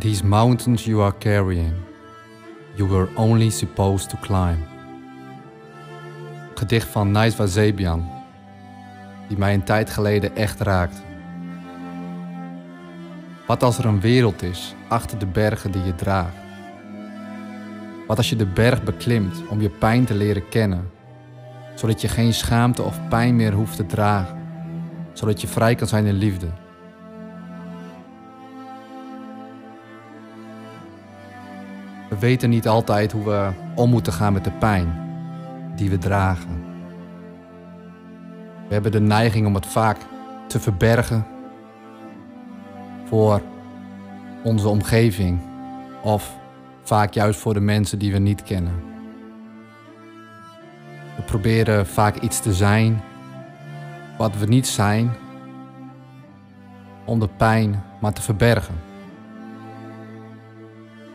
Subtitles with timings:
[0.00, 1.74] These mountains you are carrying,
[2.74, 4.64] you were only supposed to climb.
[6.54, 8.10] Gedicht van Naiswa Zebian,
[9.28, 11.02] die mij een tijd geleden echt raakt.
[13.46, 16.36] Wat als er een wereld is achter de bergen die je draagt?
[18.06, 20.90] Wat als je de berg beklimt om je pijn te leren kennen,
[21.74, 24.38] zodat je geen schaamte of pijn meer hoeft te dragen,
[25.12, 26.59] zodat je vrij kan zijn in liefde?
[32.10, 35.08] We weten niet altijd hoe we om moeten gaan met de pijn
[35.76, 36.64] die we dragen.
[38.68, 39.96] We hebben de neiging om het vaak
[40.46, 41.26] te verbergen
[43.04, 43.42] voor
[44.42, 45.40] onze omgeving
[46.02, 46.36] of
[46.82, 48.74] vaak juist voor de mensen die we niet kennen.
[51.16, 53.02] We proberen vaak iets te zijn
[54.18, 55.10] wat we niet zijn
[57.04, 58.89] om de pijn maar te verbergen.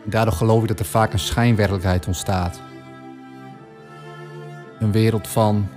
[0.08, 2.60] Daardoor geloof ik dat er vaak een schijnwerkelijkheid ontstaat.
[4.78, 5.68] Een wereld van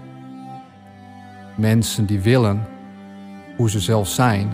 [1.56, 2.68] mensen die willen
[3.58, 4.54] hoe ze zelf zijn,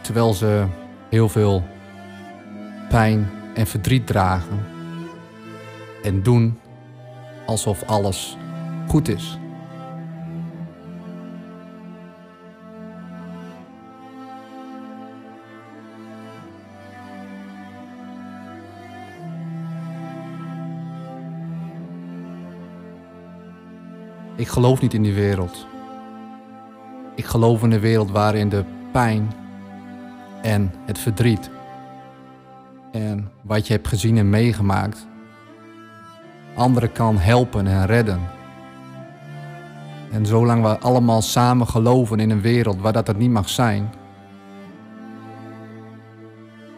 [0.00, 0.66] terwijl ze
[1.10, 1.64] heel veel
[2.88, 4.66] pijn en verdriet dragen
[6.02, 6.58] en doen
[7.46, 8.36] alsof alles
[8.88, 9.38] goed is.
[24.42, 25.66] Ik geloof niet in die wereld.
[27.14, 29.32] Ik geloof in een wereld waarin de pijn
[30.42, 31.50] en het verdriet
[32.92, 35.06] en wat je hebt gezien en meegemaakt
[36.54, 38.20] anderen kan helpen en redden.
[40.10, 43.92] En zolang we allemaal samen geloven in een wereld waar dat het niet mag zijn,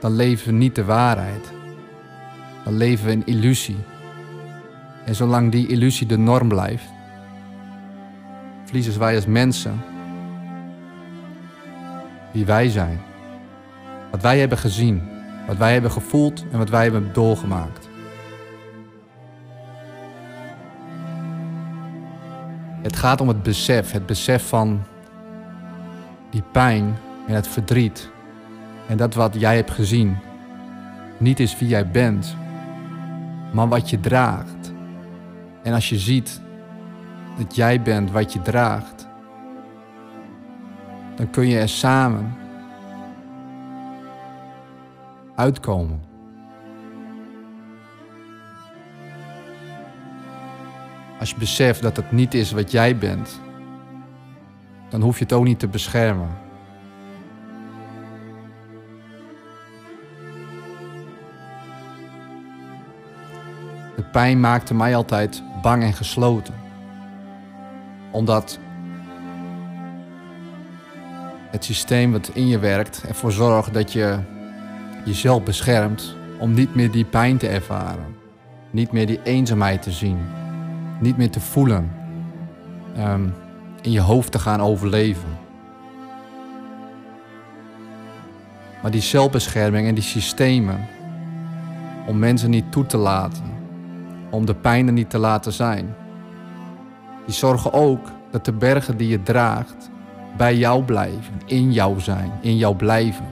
[0.00, 1.52] dan leven we niet de waarheid.
[2.64, 3.78] Dan leven we in illusie.
[5.04, 6.93] En zolang die illusie de norm blijft,
[8.74, 9.82] verliezen wij als mensen
[12.32, 13.00] wie wij zijn.
[14.10, 15.02] Wat wij hebben gezien,
[15.46, 17.88] wat wij hebben gevoeld en wat wij hebben doorgemaakt.
[22.82, 24.82] Het gaat om het besef, het besef van
[26.30, 26.96] die pijn
[27.26, 28.10] en het verdriet.
[28.88, 30.16] En dat wat jij hebt gezien
[31.18, 32.36] niet is wie jij bent,
[33.52, 34.72] maar wat je draagt.
[35.62, 36.42] En als je ziet
[37.36, 39.08] dat jij bent wat je draagt,
[41.16, 42.34] dan kun je er samen
[45.34, 46.02] uitkomen.
[51.18, 53.40] Als je beseft dat het niet is wat jij bent,
[54.88, 56.28] dan hoef je het ook niet te beschermen.
[63.96, 66.63] De pijn maakte mij altijd bang en gesloten.
[68.14, 68.58] Omdat
[71.50, 74.18] het systeem wat in je werkt ervoor zorgt dat je
[75.04, 78.16] jezelf beschermt om niet meer die pijn te ervaren.
[78.70, 80.18] Niet meer die eenzaamheid te zien.
[81.00, 81.92] Niet meer te voelen.
[82.98, 83.34] Um,
[83.82, 85.38] in je hoofd te gaan overleven.
[88.82, 90.86] Maar die zelfbescherming en die systemen
[92.06, 93.44] om mensen niet toe te laten,
[94.30, 95.94] om de pijn er niet te laten zijn,
[97.26, 99.90] die zorgen ook dat de bergen die je draagt
[100.36, 103.26] bij jou blijven, in jou zijn, in jou blijven.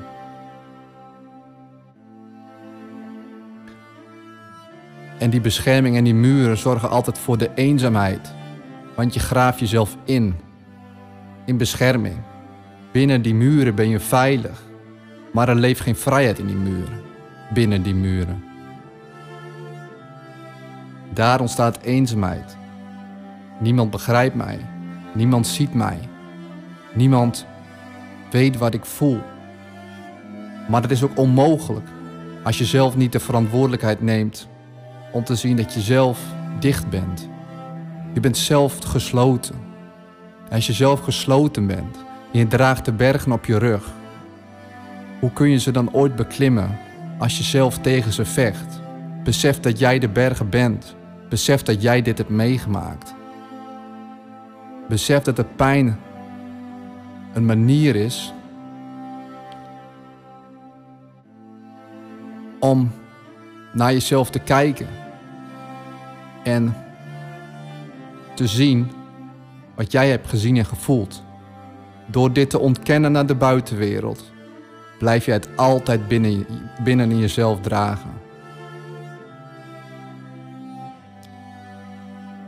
[5.18, 8.34] En die bescherming en die muren zorgen altijd voor de eenzaamheid.
[8.96, 10.34] Want je graaft jezelf in.
[11.44, 12.16] In bescherming.
[12.92, 14.62] Binnen die muren ben je veilig.
[15.32, 17.00] Maar er leeft geen vrijheid in die muren.
[17.54, 18.44] Binnen die muren.
[21.14, 22.56] Daar ontstaat eenzaamheid.
[23.62, 24.58] Niemand begrijpt mij.
[25.14, 25.98] Niemand ziet mij.
[26.94, 27.46] Niemand
[28.30, 29.20] weet wat ik voel.
[30.68, 31.88] Maar dat is ook onmogelijk
[32.42, 34.48] als je zelf niet de verantwoordelijkheid neemt
[35.12, 36.20] om te zien dat je zelf
[36.60, 37.28] dicht bent.
[38.12, 39.54] Je bent zelf gesloten.
[40.50, 41.96] als je zelf gesloten bent
[42.32, 43.92] en je draagt de bergen op je rug,
[45.20, 46.78] hoe kun je ze dan ooit beklimmen
[47.18, 48.80] als je zelf tegen ze vecht?
[49.24, 50.96] Besef dat jij de bergen bent.
[51.28, 53.14] Besef dat jij dit hebt meegemaakt.
[54.88, 55.98] Besef dat de pijn
[57.32, 58.32] een manier is
[62.58, 62.90] om
[63.72, 64.86] naar jezelf te kijken
[66.44, 66.74] en
[68.34, 68.90] te zien
[69.74, 71.22] wat jij hebt gezien en gevoeld.
[72.06, 74.32] Door dit te ontkennen naar de buitenwereld,
[74.98, 76.46] blijf je het altijd binnen,
[76.84, 78.10] binnen in jezelf dragen.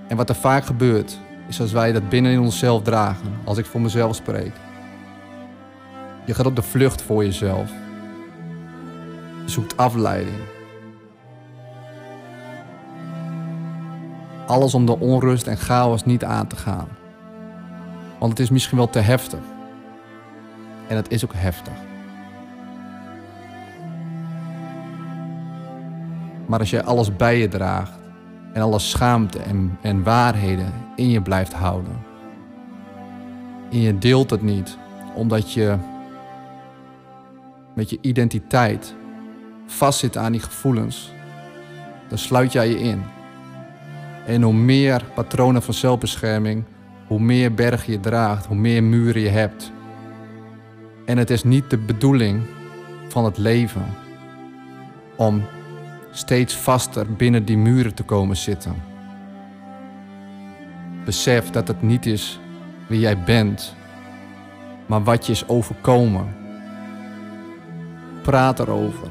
[0.08, 3.66] En wat er vaak gebeurt, is als wij dat binnen in onszelf dragen, als ik
[3.66, 4.52] voor mezelf spreek.
[6.24, 7.70] Je gaat op de vlucht voor jezelf.
[9.44, 10.36] Je zoekt afleiding.
[14.46, 16.88] Alles om de onrust en chaos niet aan te gaan.
[18.18, 19.40] Want het is misschien wel te heftig.
[20.88, 21.72] En het is ook heftig.
[26.46, 28.03] Maar als jij alles bij je draagt
[28.54, 32.04] en alle schaamte en, en waarheden in je blijft houden.
[33.70, 34.78] En je deelt het niet
[35.14, 35.76] omdat je
[37.74, 38.94] met je identiteit
[39.66, 41.12] vastzit aan die gevoelens.
[42.08, 43.02] Dan sluit jij je in.
[44.26, 46.64] En hoe meer patronen van zelfbescherming,
[47.06, 49.72] hoe meer bergen je draagt, hoe meer muren je hebt.
[51.04, 52.42] En het is niet de bedoeling
[53.08, 53.84] van het leven
[55.16, 55.42] om
[56.14, 58.74] steeds vaster binnen die muren te komen zitten.
[61.04, 62.40] Besef dat het niet is
[62.86, 63.74] wie jij bent,
[64.86, 66.36] maar wat je is overkomen.
[68.22, 69.08] Praat erover.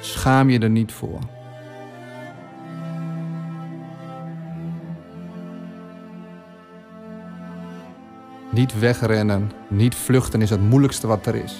[0.00, 1.18] Schaam je er niet voor.
[8.50, 11.54] Niet wegrennen, niet vluchten is het moeilijkste wat er is.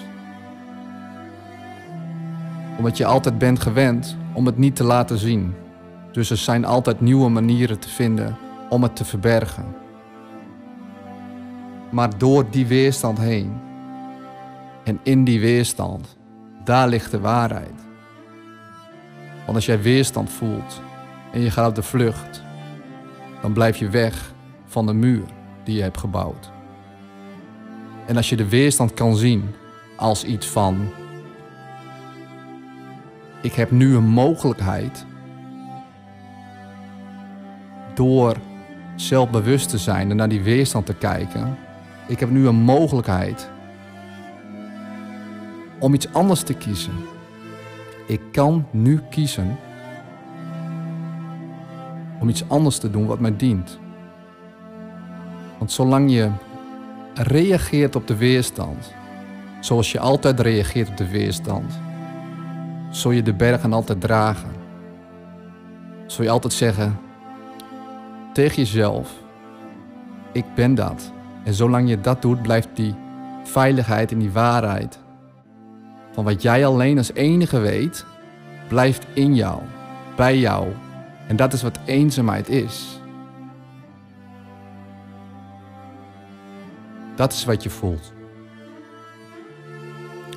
[2.76, 5.54] Omdat je altijd bent gewend om het niet te laten zien.
[6.12, 8.36] Dus er zijn altijd nieuwe manieren te vinden
[8.68, 9.64] om het te verbergen.
[11.90, 13.52] Maar door die weerstand heen
[14.84, 16.16] en in die weerstand,
[16.64, 17.82] daar ligt de waarheid.
[19.44, 20.80] Want als jij weerstand voelt
[21.32, 22.42] en je gaat op de vlucht,
[23.42, 24.32] dan blijf je weg
[24.66, 25.24] van de muur
[25.64, 26.50] die je hebt gebouwd.
[28.06, 29.50] En als je de weerstand kan zien
[29.96, 30.88] als iets van
[33.44, 35.06] ik heb nu een mogelijkheid
[37.94, 38.36] door
[38.96, 41.56] zelfbewust te zijn en naar die weerstand te kijken.
[42.06, 43.50] Ik heb nu een mogelijkheid
[45.78, 46.92] om iets anders te kiezen.
[48.06, 49.56] Ik kan nu kiezen
[52.20, 53.78] om iets anders te doen wat mij dient.
[55.58, 56.30] Want zolang je
[57.14, 58.92] reageert op de weerstand,
[59.60, 61.78] zoals je altijd reageert op de weerstand,
[62.96, 64.50] zul je de bergen altijd dragen.
[66.06, 66.98] Zul je altijd zeggen
[68.32, 69.12] tegen jezelf:
[70.32, 71.12] Ik ben dat.
[71.44, 72.94] En zolang je dat doet, blijft die
[73.44, 74.98] veiligheid en die waarheid
[76.12, 78.04] van wat jij alleen als enige weet,
[78.68, 79.60] blijft in jou,
[80.16, 80.68] bij jou.
[81.28, 83.00] En dat is wat eenzaamheid is.
[87.14, 88.12] Dat is wat je voelt.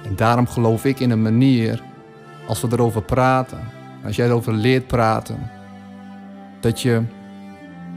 [0.03, 1.83] En daarom geloof ik in een manier
[2.47, 3.59] als we erover praten,
[4.05, 5.49] als jij erover leert praten,
[6.59, 7.01] dat je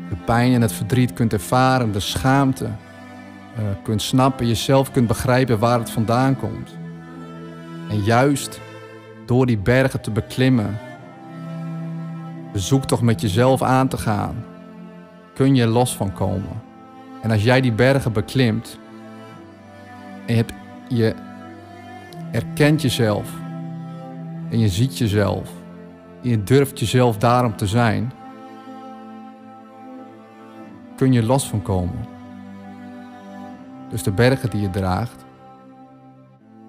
[0.08, 5.58] de pijn en het verdriet kunt ervaren, de schaamte uh, kunt snappen, jezelf kunt begrijpen
[5.58, 6.76] waar het vandaan komt.
[7.88, 8.60] En juist
[9.26, 10.78] door die bergen te beklimmen,
[12.52, 14.44] de zoektocht met jezelf aan te gaan,
[15.34, 16.62] kun je los van komen.
[17.22, 18.78] En als jij die bergen beklimt
[20.26, 20.52] en hebt,
[20.88, 21.14] je
[22.32, 23.30] erkent jezelf
[24.50, 25.50] en je ziet jezelf.
[26.22, 28.12] En je durft jezelf daarom te zijn.
[30.96, 32.06] Kun je los van komen.
[33.90, 35.24] Dus de bergen die je draagt,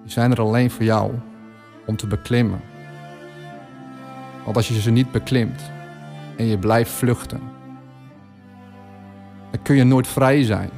[0.02, 1.12] die zijn er alleen voor jou
[1.86, 2.60] om te beklimmen.
[4.44, 5.70] Want als je ze niet beklimt
[6.36, 7.40] en je blijft vluchten,
[9.50, 10.70] dan kun je nooit vrij zijn.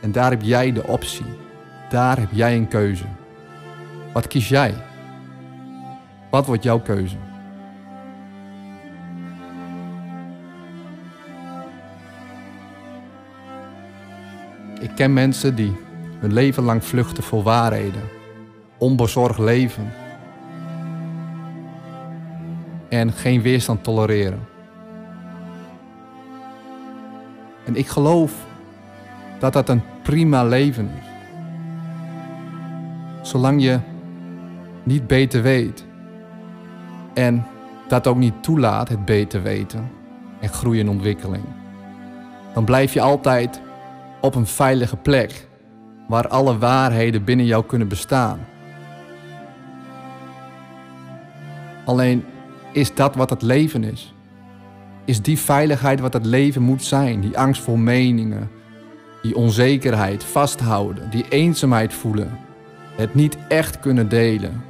[0.00, 1.26] En daar heb jij de optie.
[1.88, 3.04] Daar heb jij een keuze.
[4.12, 4.74] Wat kies jij?
[6.30, 7.16] Wat wordt jouw keuze?
[14.80, 15.76] Ik ken mensen die
[16.18, 18.02] hun leven lang vluchten voor waarheden,
[18.78, 19.92] onbezorgd leven
[22.88, 24.48] en geen weerstand tolereren.
[27.64, 28.32] En ik geloof
[29.38, 31.08] dat dat een prima leven is.
[33.28, 33.78] Zolang je
[34.82, 35.84] niet beter weet.
[37.14, 37.46] En
[37.88, 39.90] dat ook niet toelaat, het beter weten
[40.40, 41.44] en groei en ontwikkeling.
[42.54, 43.60] Dan blijf je altijd
[44.20, 45.48] op een veilige plek
[46.08, 48.38] waar alle waarheden binnen jou kunnen bestaan.
[51.84, 52.24] Alleen
[52.72, 54.14] is dat wat het leven is?
[55.04, 57.20] Is die veiligheid wat het leven moet zijn?
[57.20, 58.50] Die angst voor meningen,
[59.22, 62.38] die onzekerheid, vasthouden, die eenzaamheid voelen,
[62.96, 64.69] het niet echt kunnen delen.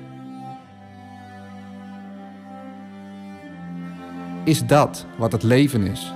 [4.45, 6.13] Is dat wat het leven is?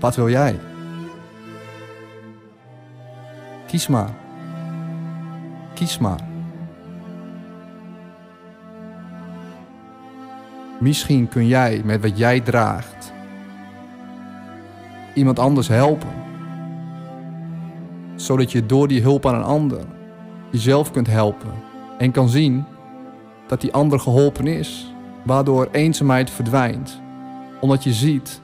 [0.00, 0.58] Wat wil jij?
[3.66, 4.10] Kies maar.
[5.74, 6.26] Kies maar.
[10.80, 13.12] Misschien kun jij met wat jij draagt
[15.14, 16.08] iemand anders helpen.
[18.16, 19.84] Zodat je door die hulp aan een ander
[20.50, 21.52] jezelf kunt helpen
[21.98, 22.64] en kan zien
[23.48, 27.00] dat die ander geholpen is, waardoor eenzaamheid verdwijnt,
[27.60, 28.40] omdat je ziet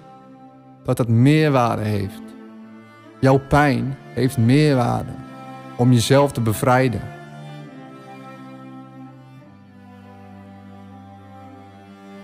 [0.85, 2.23] dat het meerwaarde heeft.
[3.21, 5.13] Jouw pijn heeft meerwaarde
[5.77, 7.01] om jezelf te bevrijden.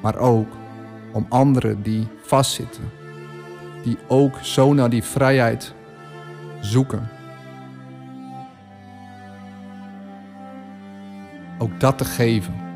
[0.02, 0.48] Maar ook
[1.12, 2.90] om anderen die vastzitten,
[3.82, 5.74] die ook zo naar die vrijheid
[6.60, 7.08] zoeken.
[11.58, 12.69] Ook dat te geven.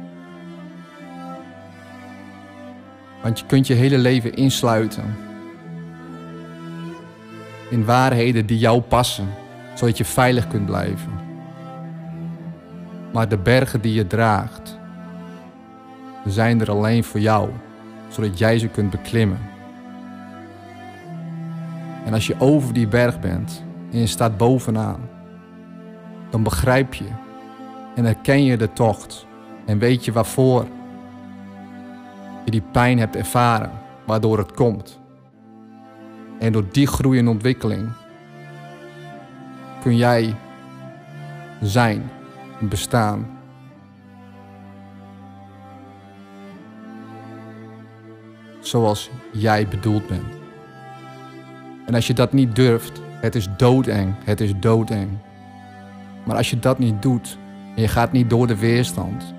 [3.24, 5.16] Want je kunt je hele leven insluiten
[7.70, 9.28] in waarheden die jou passen,
[9.74, 11.12] zodat je veilig kunt blijven.
[13.12, 14.78] Maar de bergen die je draagt,
[16.26, 17.50] zijn er alleen voor jou,
[18.08, 19.40] zodat jij ze kunt beklimmen.
[22.04, 25.00] En als je over die berg bent en je staat bovenaan,
[26.30, 27.08] dan begrijp je
[27.94, 29.26] en herken je de tocht
[29.66, 30.66] en weet je waarvoor
[32.44, 33.70] je die pijn hebt ervaren,
[34.06, 35.00] waardoor het komt.
[36.38, 37.88] En door die groei en ontwikkeling
[39.82, 40.34] kun jij
[41.60, 42.10] zijn
[42.60, 43.26] bestaan.
[48.60, 50.42] Zoals jij bedoeld bent.
[51.86, 55.08] En als je dat niet durft, het is doodeng, het is doodeng.
[56.24, 57.38] Maar als je dat niet doet
[57.76, 59.33] en je gaat niet door de weerstand,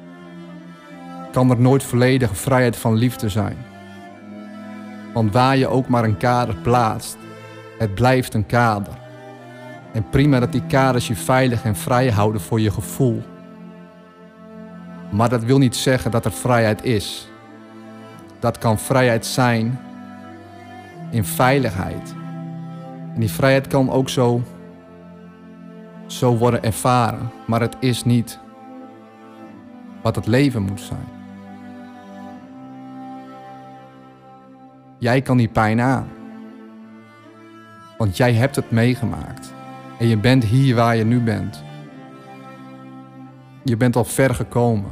[1.36, 3.58] kan er nooit volledige vrijheid van liefde zijn.
[5.13, 7.18] Want waar je ook maar een kader plaatst,
[7.77, 8.94] het blijft een kader.
[9.94, 13.24] En prima dat die kaders je veilig en vrij houden voor je gevoel.
[15.12, 17.30] Maar dat wil niet zeggen dat er vrijheid is.
[18.39, 19.80] Dat kan vrijheid zijn
[21.12, 22.15] in veiligheid.
[23.13, 24.42] En die vrijheid kan ook zo,
[26.06, 28.39] zo worden ervaren, maar het is niet
[30.01, 31.14] wat het leven moet zijn.
[35.06, 36.08] Jij kan die pijn aan.
[37.98, 39.54] Want jij hebt het meegemaakt.
[40.00, 41.64] En je bent hier waar je nu bent.
[43.64, 44.92] Je bent al ver gekomen.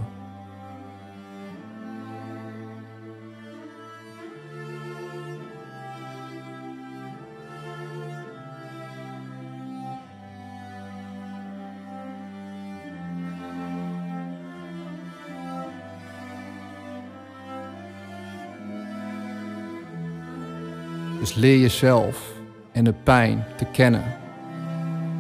[21.24, 22.32] Dus leer jezelf
[22.72, 24.04] en de pijn te kennen.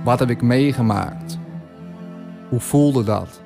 [0.03, 1.38] Wat heb ik meegemaakt?
[2.50, 3.41] Hoe voelde dat?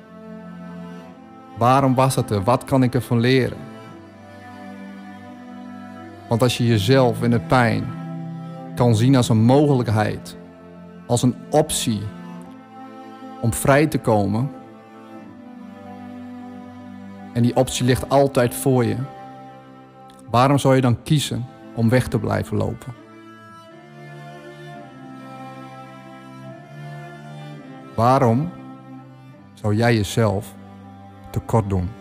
[1.58, 2.42] Waarom was het er?
[2.42, 3.58] Wat kan ik ervan leren?
[6.28, 7.84] Want als je jezelf en de pijn
[8.74, 10.36] kan zien als een mogelijkheid,
[11.06, 12.00] als een optie
[13.40, 14.50] om vrij te komen,
[17.32, 18.96] en die optie ligt altijd voor je,
[20.30, 22.94] waarom zou je dan kiezen om weg te blijven lopen.
[27.94, 28.50] Waarom
[29.54, 30.54] zou jij jezelf
[31.30, 31.97] tekort doen?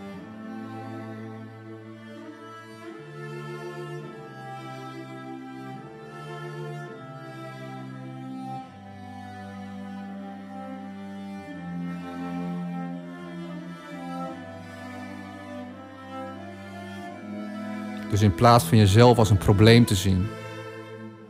[18.18, 20.28] Dus in plaats van jezelf als een probleem te zien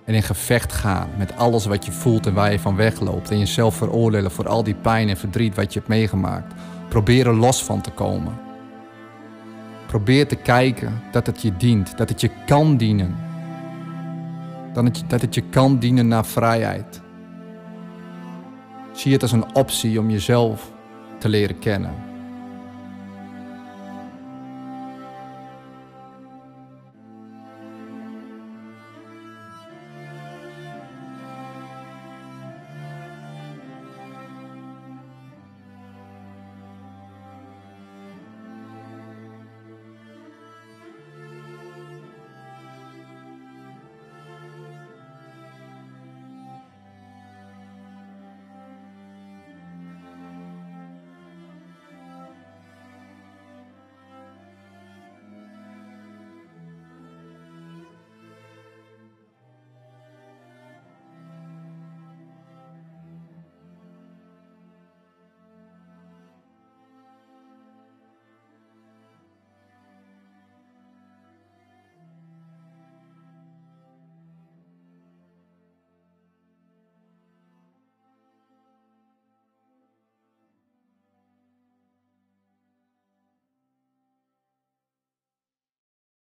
[0.06, 3.40] en in gevecht gaan met alles wat je voelt en waar je van wegloopt en
[3.40, 6.54] jezelf veroordelen voor al die pijn en verdriet wat je hebt meegemaakt,
[6.90, 8.40] probeer er los van te komen.
[9.88, 13.16] Probeer te kijken dat het je dient, dat het je kan dienen.
[14.74, 17.02] Dat het, dat het je kan dienen naar vrijheid.
[18.92, 20.72] Zie het als een optie om jezelf
[21.18, 22.07] te leren kennen.